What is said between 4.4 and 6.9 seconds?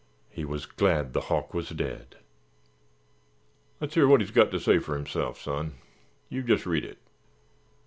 ter say fer himself, son. You jes' read